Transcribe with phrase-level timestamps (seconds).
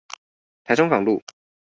[0.63, 1.21] 台中港路